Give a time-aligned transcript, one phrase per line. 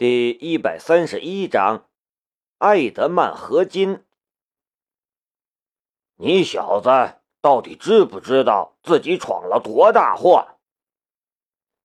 [0.00, 1.84] 第一百三十一章，
[2.56, 4.02] 艾德曼合金。
[6.16, 6.88] 你小子
[7.42, 10.56] 到底知不知道自己闯了多大祸？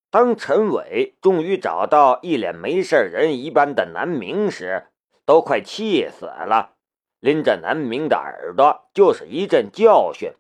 [0.10, 4.88] 当陈伟终于找到一脸没事人一般的南明时，
[5.26, 6.78] 都快气死了，
[7.20, 10.32] 拎着南明的耳朵就是一阵教训。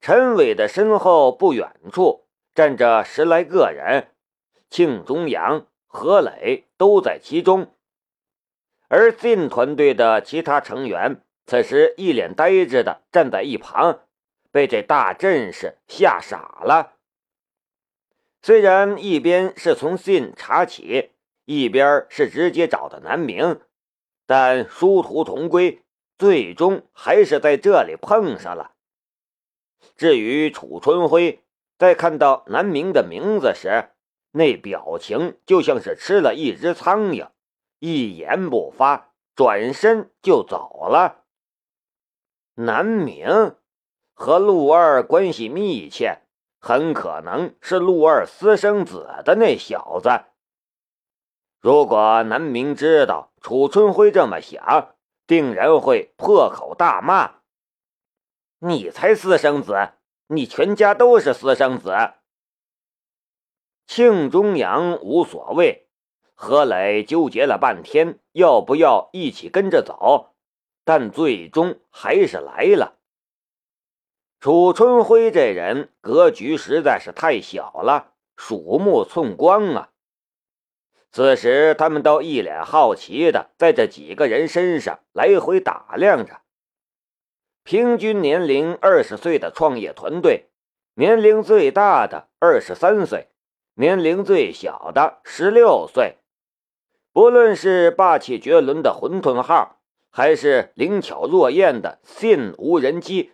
[0.00, 2.26] 陈伟的身后不远处
[2.56, 4.12] 站着十来个人，
[4.68, 5.68] 庆中阳。
[5.92, 7.74] 何磊都在其中，
[8.86, 14.04] 而信团队的其他成员此时一脸呆滞的站在一旁，
[14.52, 16.92] 被这大阵势吓傻了。
[18.40, 21.10] 虽然一边是从信查起，
[21.44, 23.60] 一边是直接找的南明，
[24.26, 25.82] 但殊途同归，
[26.16, 28.74] 最终还是在这里碰上了。
[29.96, 31.42] 至于楚春辉，
[31.76, 33.90] 在看到南明的名字时，
[34.32, 37.28] 那表情就像是吃了一只苍蝇，
[37.78, 41.24] 一言不发，转身就走了。
[42.54, 43.56] 南明
[44.14, 46.20] 和陆二关系密切，
[46.60, 50.10] 很可能是陆二私生子的那小子。
[51.58, 54.94] 如果南明知道楚春辉这么想，
[55.26, 57.40] 定然会破口大骂
[58.60, 59.92] ：“你才私生子，
[60.28, 61.94] 你全家都是私生子！”
[63.92, 65.88] 庆中阳无所谓，
[66.36, 70.36] 何磊纠结了半天，要不要一起跟着走？
[70.84, 72.98] 但最终还是来了。
[74.38, 79.90] 楚春辉这人格局实在是太小了，鼠目寸光啊！
[81.10, 86.42] 此时他们都一脸好奇的在这几个人身上来回打量着。
[87.64, 90.48] 平均年龄二十岁的创业团队，
[90.94, 93.26] 年龄最大的二十三岁。
[93.74, 96.18] 年龄最小的十六岁，
[97.12, 99.78] 不论是霸气绝伦的混沌号，
[100.10, 103.32] 还是灵巧若燕的信无人机，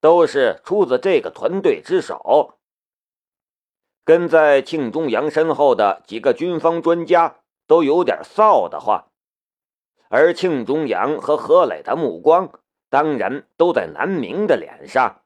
[0.00, 2.58] 都是出自这个团队之手。
[4.04, 9.08] 跟在庆中阳身后的几个军方专家都有点臊得慌，
[10.08, 12.50] 而庆中阳和何磊的目光
[12.88, 15.22] 当然都在南明的脸上。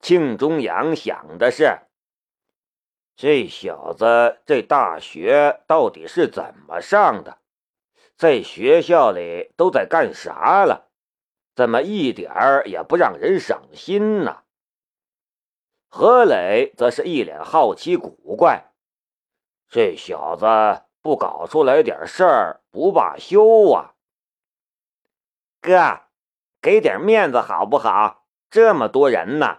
[0.00, 1.78] 庆中阳想的是。
[3.22, 7.36] 这小子这大学到底是怎么上的？
[8.16, 10.88] 在学校里都在干啥了？
[11.54, 14.44] 怎么一点儿也不让人省心呢？
[15.90, 18.72] 何磊则是一脸好奇古怪，
[19.68, 20.46] 这小子
[21.02, 23.96] 不搞出来点事儿不罢休啊！
[25.60, 26.04] 哥，
[26.62, 28.24] 给点面子好不好？
[28.48, 29.58] 这么多人呢！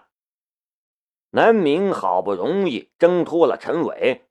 [1.34, 4.26] 南明好不容易挣脱了陈伟，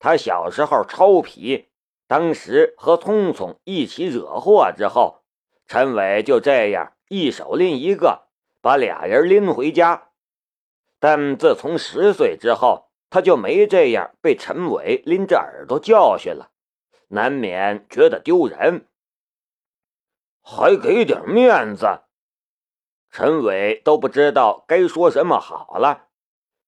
[0.00, 1.68] 他小时候超皮，
[2.08, 5.22] 当时和聪聪一起惹祸之后，
[5.68, 8.26] 陈伟就这样一手拎一个，
[8.60, 10.08] 把俩人拎回家。
[10.98, 16.50] 但自从十岁之后，他就没这样被陈伟拎着耳朵教训了，
[17.10, 18.88] 难免觉得丢人，
[20.42, 22.00] 还给点面子，
[23.12, 26.08] 陈伟都不知道该说什么好了。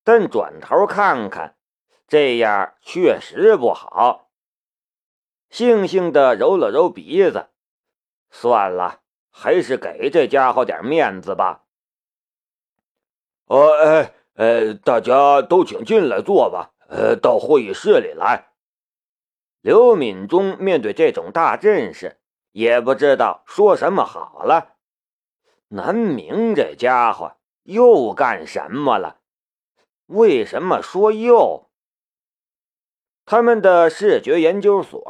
[0.07, 1.57] 但转头看看，
[2.07, 4.31] 这样确实不好。
[5.51, 7.49] 悻悻的揉了揉鼻子，
[8.31, 9.01] 算了，
[9.33, 11.65] 还是给这家伙点面子吧。
[13.47, 16.71] 呃，哎，呃，大家都请进来坐吧。
[16.89, 18.53] 呃，到会议室里来。
[19.61, 22.21] 刘敏忠面对这种大阵势，
[22.53, 24.77] 也不知道说什么好了。
[25.67, 27.35] 南明这家伙
[27.65, 29.19] 又干什么了？
[30.07, 31.69] 为什么说又？
[33.25, 35.05] 他们的视觉研究所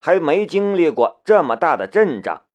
[0.00, 2.46] 还没经历过这么大的阵仗，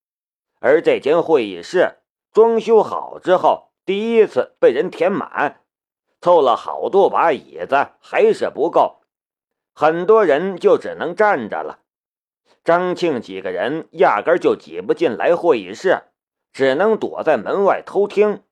[0.60, 2.00] 而这间会议室
[2.34, 5.62] 装修好之后，第一次被人填满，
[6.20, 9.02] 凑了好多把椅子还是不够，
[9.74, 11.80] 很多人就只能站着了。
[12.66, 16.04] 张庆几个人压根就挤不进来会议室，
[16.52, 18.44] 只能躲在门外偷听。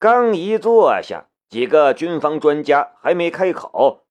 [0.00, 1.28] 刚一坐下。
[1.54, 4.06] 几个军方专家还没开口，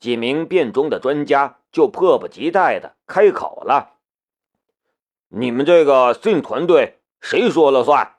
[0.00, 3.98] 几名变装的专家就迫不及待的开口了
[5.30, 8.16] ：“你们这个信团队谁说了算？”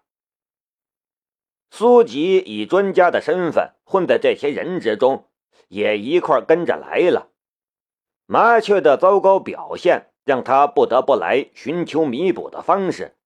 [1.69, 5.25] 苏吉以专家的身份混在这些人之中，
[5.67, 7.31] 也一块跟着来了。
[8.27, 13.17] 麻雀的糟糕表现让他不得不来寻求弥补的方式，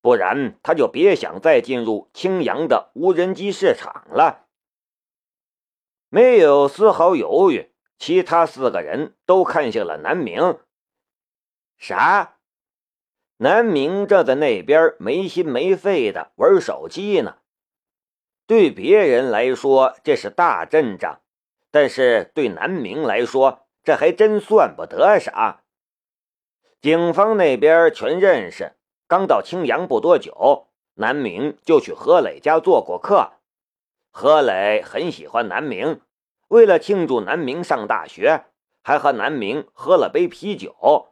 [0.00, 4.43] 不然他就别想再进入青阳的无人机市场了。
[6.14, 10.60] 没有丝毫犹豫，其他四个人都看向了南明。
[11.76, 12.36] 啥？
[13.38, 17.38] 南明正在那边没心没肺的玩手机呢。
[18.46, 21.20] 对别人来说这是大阵仗，
[21.72, 25.64] 但是对南明来说，这还真算不得啥。
[26.80, 28.76] 警方那边全认识，
[29.08, 33.32] 刚到青阳不多久，南明就去何磊家做过客。
[34.16, 36.00] 何磊很喜欢南明，
[36.46, 38.44] 为了庆祝南明上大学，
[38.80, 41.08] 还和南明喝了杯啤酒。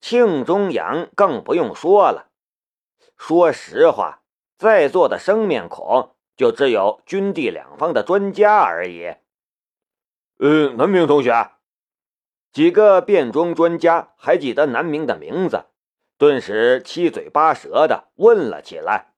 [0.00, 2.30] 庆中阳更不用说了，
[3.16, 4.22] 说实话。
[4.56, 9.16] 在座的生面孔就只有军地两方的专家而已。
[10.38, 11.50] 嗯，南明同学，
[12.52, 15.64] 几个变装专家还记得南明的名字，
[16.16, 19.09] 顿时七嘴八舌的问了起来：“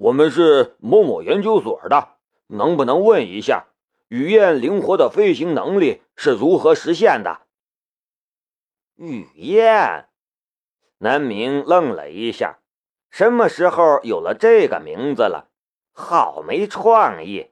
[0.00, 2.16] 我们是某某研究所的，
[2.46, 3.66] 能不能问一下，
[4.08, 7.42] 雨燕灵活的飞行能力是如何实现的？”
[8.96, 10.08] 雨燕，
[10.98, 12.60] 南明愣了一下。
[13.10, 15.50] 什么时候有了这个名字了？
[15.92, 17.50] 好没创意！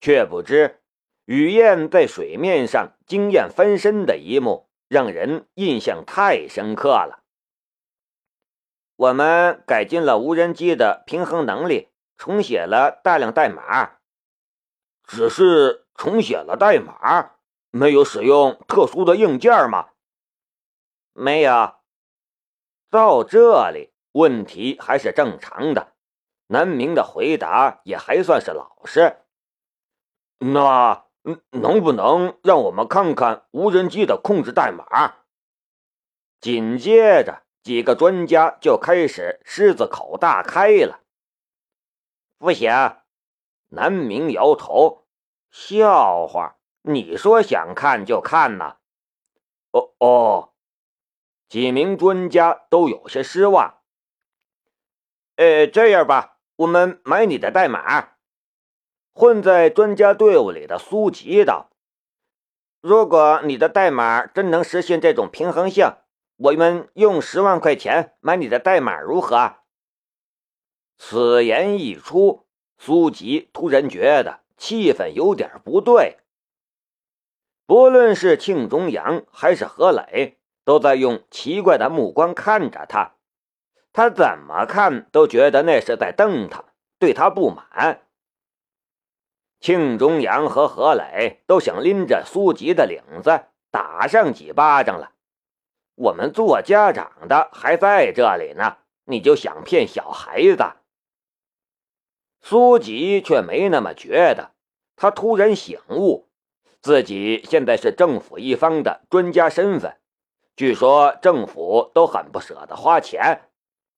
[0.00, 0.80] 却不知
[1.24, 7.21] 雨燕在水面上惊艳翻身的一幕，让人印象太深刻了。
[9.02, 13.94] 我们改进了无人机的平衡能力，重写了大量代码。
[15.02, 17.32] 只是重写了代码，
[17.72, 19.88] 没有使用特殊的硬件吗？
[21.12, 21.74] 没有。
[22.90, 23.90] 到这里。
[24.12, 25.94] 问题还是正常的，
[26.48, 29.16] 南明的回答也还算是老实。
[30.38, 31.06] 那
[31.50, 35.14] 能不能让我们看看无人机的控制代码？
[36.42, 41.00] 紧接着，几个专家就开始狮子口大开了。
[42.38, 42.70] 不行，
[43.68, 45.06] 南明摇头。
[45.50, 48.78] 笑话，你说想看就看呐？
[49.70, 50.52] 哦哦，
[51.48, 53.82] 几名专家都有些失望。
[55.36, 58.14] 呃，这样吧，我们买你的代码。
[59.14, 61.70] 混在专家队伍里的苏吉道
[62.80, 65.94] ：“如果你的代码真能实现这种平衡性，
[66.42, 69.58] 我们用十万块钱买你的代码，如何？”
[70.98, 72.46] 此言一出，
[72.78, 76.18] 苏吉突然觉得气氛有点不对。
[77.64, 83.14] 不论是庆中阳还是何磊，都在用奇怪的目光看着他。
[83.92, 86.64] 他怎么看都觉得那是在瞪他，
[86.98, 88.02] 对他不满。
[89.60, 95.12] 庆中阳和何磊都想拎着苏吉的领子打上几巴掌了。
[95.94, 100.64] 我们做家长的还在这里呢，你就想骗小孩子？
[102.40, 104.52] 苏吉却没那么觉得，
[104.96, 106.28] 他突然醒悟，
[106.80, 109.98] 自己现在是政府一方的专家身份，
[110.56, 113.48] 据说政府都很不舍得花钱。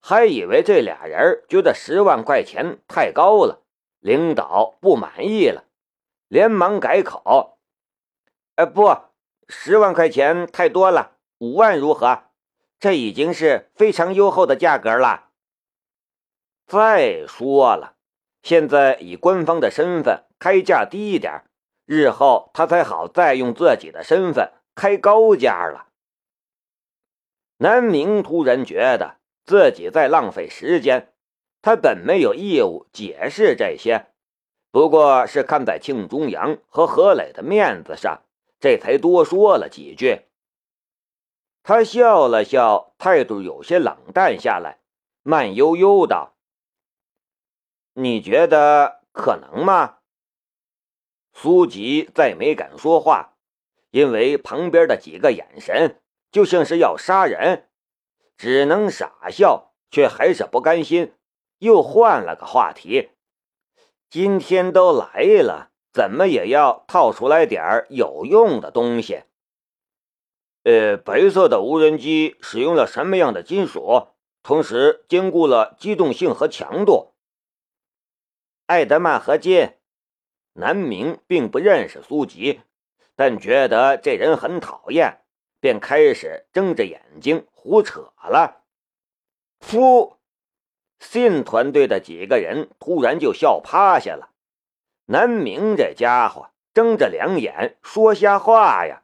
[0.00, 3.62] 还以为这俩人觉得十万块钱太高了，
[4.00, 5.64] 领导不满意了，
[6.28, 7.58] 连忙改口
[8.56, 8.94] ：“呃，不，
[9.48, 12.24] 十万块钱太多了，五万如何？
[12.78, 15.30] 这已经是非常优厚的价格了。
[16.66, 17.96] 再说了，
[18.42, 21.44] 现在以官方的身份开价低一点，
[21.84, 25.88] 日后他才好再用自己的身份开高价了。”
[27.58, 29.16] 南明突然觉得。
[29.46, 31.12] 自己在浪费时间，
[31.60, 34.06] 他本没有义务解释这些，
[34.70, 38.22] 不过是看在庆中阳和何磊的面子上，
[38.58, 40.22] 这才多说了几句。
[41.66, 44.80] 他笑了笑，态度有些冷淡下来，
[45.22, 46.36] 慢悠悠道
[47.94, 50.00] ：“你觉得可能吗？”
[51.32, 53.38] 苏吉再没敢说话，
[53.92, 57.70] 因为旁边的几个眼神就像是要杀人。
[58.36, 61.14] 只能傻笑，却还是不甘心，
[61.60, 63.12] 又换了个话题。
[64.10, 69.22] 今天都来了，怎么也要套出来点有用的东西。
[70.64, 74.08] 呃，白色的无人机使用了什么样的金属？
[74.42, 77.14] 同时兼顾了机动性和强度。
[78.66, 79.74] 艾德曼合金。
[80.54, 82.60] 南明并不认识苏吉，
[83.16, 85.20] 但觉得这人很讨厌。
[85.60, 88.64] 便开始睁着眼睛胡扯了。
[89.60, 90.18] 夫，
[90.98, 94.28] 信团队的几个人突然就笑趴下了。
[95.06, 99.03] 南明这家伙睁着两眼说瞎话呀！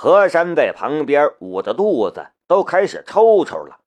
[0.00, 3.80] 何山在旁边捂着肚子都开始抽抽了。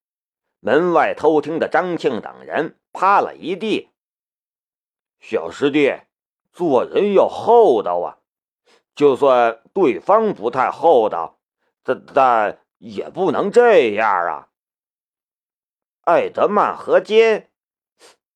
[0.59, 3.91] 门外偷听的张庆等人趴了一地。
[5.21, 6.01] 小师弟，
[6.51, 8.17] 做人要厚道啊！
[8.93, 11.39] 就算对方不太厚道，
[11.81, 14.49] 但但也不能这样啊。
[16.01, 17.47] 艾德曼合金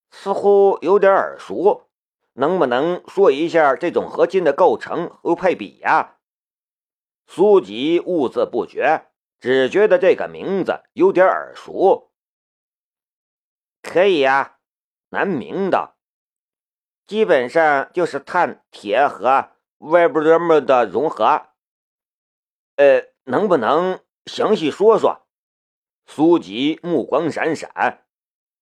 [0.09, 1.89] 似乎有点耳熟，
[2.35, 6.14] 能不能说一下这种合金的构成和配比呀？
[7.27, 9.07] 苏吉兀自不觉，
[9.39, 12.11] 只觉得这个名字有点耳熟。
[13.81, 14.57] 可以呀，
[15.09, 15.95] 南明的，
[17.05, 21.47] 基本上就是碳、铁和 vibram 的融合。
[22.77, 25.27] 呃，能不能详细说说？
[26.07, 28.05] 苏吉目光闪闪，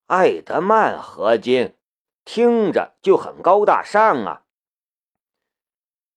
[0.07, 1.75] 艾德曼合金
[2.23, 4.45] 听着就很高大上啊。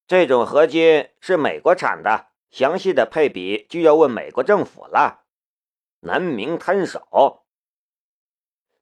[0.07, 5.27] 这种合金是美国产的，详细的配比就要问美国政府了。
[6.01, 7.45] 南明摊手，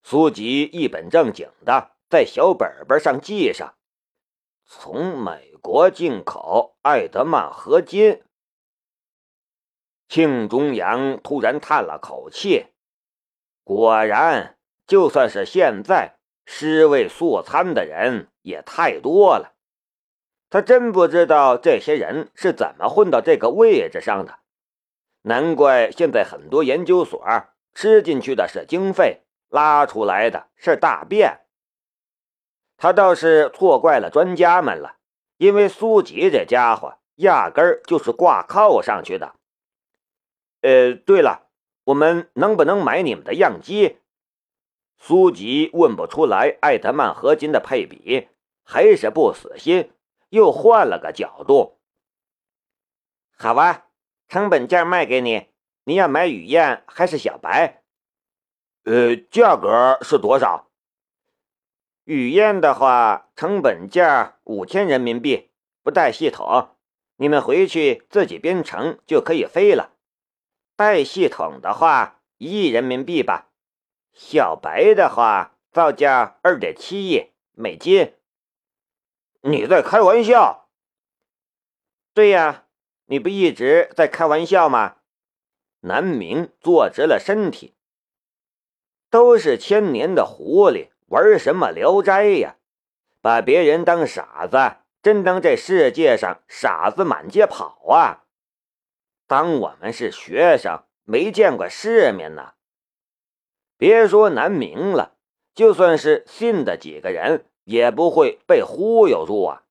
[0.00, 3.74] 苏吉一本正经的在小本本上记上：
[4.64, 8.22] 从美国进口艾德曼合金。
[10.06, 12.66] 庆中阳突然叹了口气，
[13.64, 19.53] 果然，就算是现在，尸位素餐的人也太多了。
[20.54, 24.38] 他真不知道这些人是怎么混到这个位置上的。
[25.22, 27.20] 难怪现在很多研究所
[27.74, 31.40] 吃进去的是经费，拉出来的是大便。
[32.76, 34.98] 他倒是错怪了专家们了，
[35.38, 39.34] 因为苏吉这家伙压根儿就是挂靠上去的。
[40.60, 41.48] 呃，对了，
[41.82, 43.96] 我们能不能买你们的样机？
[44.98, 48.28] 苏吉问不出来艾德曼合金的配比，
[48.62, 49.90] 还是不死心，
[50.34, 51.78] 又换了个角度。
[53.38, 53.86] 好吧，
[54.26, 55.46] 成本价卖给你，
[55.84, 57.84] 你要买雨燕还是小白？
[58.82, 60.72] 呃，价格是多少？
[62.02, 65.52] 雨燕的话，成本价五千人民币，
[65.84, 66.76] 不带系统，
[67.16, 69.92] 你们回去自己编程就可以飞了。
[70.74, 73.52] 带系统的话，一亿人民币吧；
[74.12, 78.14] 小白的话，造价二点七亿美金。
[79.46, 80.70] 你在开玩笑？
[82.14, 82.64] 对呀，
[83.04, 84.96] 你不一直在开玩笑吗？
[85.80, 87.74] 南明坐直了身体。
[89.10, 92.56] 都是千年的狐狸，玩什么聊斋呀？
[93.20, 98.24] 把别人当傻子，真当这世界上傻子满街跑啊？
[99.26, 102.54] 当我们是学生，没见过世面呢。
[103.76, 105.18] 别说南明了，
[105.54, 109.64] 就算是信的几个人，也不会被忽悠住啊。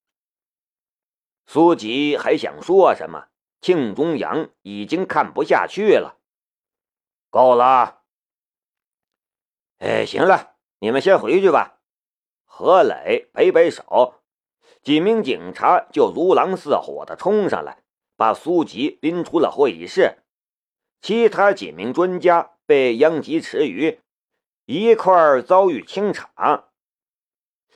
[1.45, 3.27] 苏吉还想说什么，
[3.61, 6.19] 庆中阳已经看不下去了。
[7.29, 8.01] 够了。
[9.79, 11.79] 哎，行了，你们先回去吧。
[12.45, 14.21] 何磊摆摆手，
[14.81, 17.79] 几名警察就如狼似虎的冲上来。
[18.15, 20.19] 把苏吉拎出了会议室，
[21.01, 23.99] 其他几名专家被殃及池鱼，
[24.65, 26.69] 一块遭遇清场。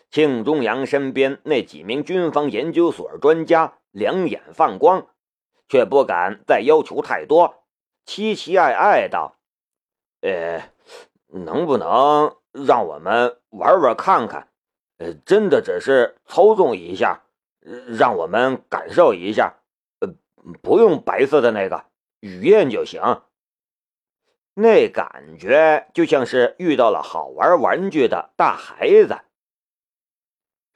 [0.10, 5.08] 庆中阳身边那几名军方研究所专家两眼放光，
[5.68, 7.64] 却不敢再要求太多，
[8.06, 9.38] 期期艾艾道
[10.22, 10.70] ：“呃，
[11.28, 14.48] 能不能让我们玩玩看看？
[14.98, 17.24] 呃，真的只是操纵一下，
[17.88, 19.56] 让我们感受一下。”
[20.00, 20.14] 呃
[20.64, 21.84] 不用白色的那个
[22.22, 23.22] 雨燕就行，
[24.54, 29.20] 那感觉就像是遇到了好玩玩具的大孩子。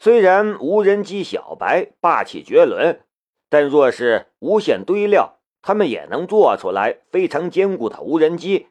[0.03, 3.01] 虽然无人机小白霸气绝伦，
[3.49, 8.69] 但若是无限堆料，他们也能做出来非常坚固的无人机。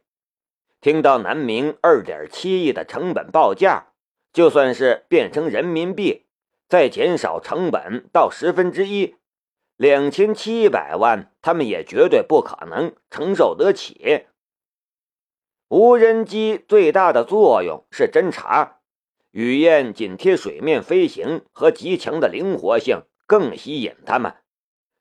[0.80, 3.92] 听到南明二点七亿的成本报价，
[4.32, 6.26] 就算是变成人民币，
[6.68, 9.14] 再减少成本到十分之一。
[9.76, 14.24] 两千七百万，他们也绝对不可能承受得起。
[15.68, 18.79] 无人机最大的作用是侦察，
[19.30, 24.34] 雨燕紧贴水面飞行和极强的灵活性更吸引他们。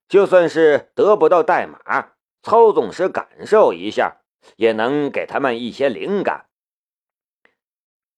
[0.07, 4.21] 就算是得不到代码，操纵时感受一下，
[4.55, 6.47] 也能给他们一些灵感。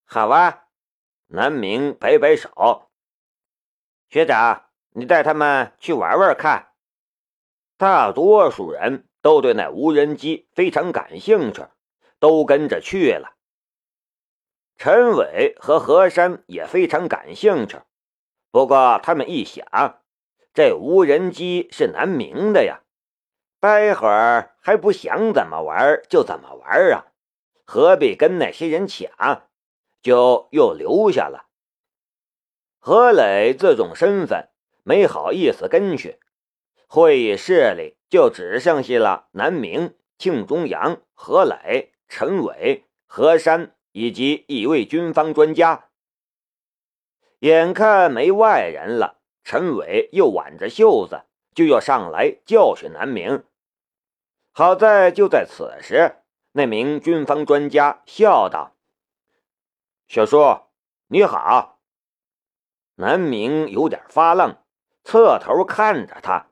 [0.06, 0.68] 好啊，
[1.28, 2.90] 南明摆摆手，
[4.10, 4.66] 学长。
[4.94, 6.74] 你带他们去玩玩看，
[7.78, 11.66] 大多数人都对那无人机非常感兴趣，
[12.20, 13.38] 都跟着去了。
[14.84, 17.78] 陈伟和何山也非常感兴趣，
[18.50, 19.64] 不过他们一想，
[20.56, 22.82] 这无人机是南明的呀，
[23.60, 27.06] 待会儿还不想怎么玩就怎么玩啊，
[27.64, 29.44] 何必跟那些人抢？
[30.02, 31.46] 就又留下了。
[32.80, 34.50] 何磊这种身份。
[34.82, 36.18] 没好意思跟去，
[36.88, 45.90] 会议室里就只剩下了南明、庆中阳、何磊、陈伟、何山以及一位军方专家。
[47.40, 51.24] 眼看没外人了，陈伟又挽着袖子
[51.56, 53.44] 就要上来教训南明。
[54.52, 56.18] 好在就在此时，
[56.52, 58.76] 那名军方专家笑道
[60.08, 60.62] ：“小叔，
[61.08, 61.80] 你好。”
[62.96, 64.58] 南明有点发愣，
[65.04, 66.48] 侧头看着他，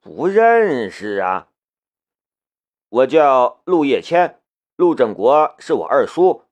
[0.00, 1.48] 不认识啊。
[2.88, 4.39] 我叫陆叶谦，
[4.80, 6.44] 陆振国是我二叔。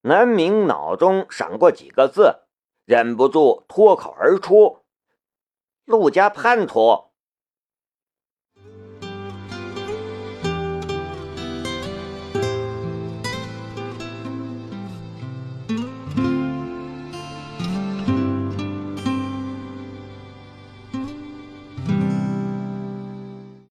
[0.00, 2.46] 南明脑中闪过几个字，
[2.86, 4.78] 忍不住脱口而出
[5.84, 7.05] ：“陆家叛徒。”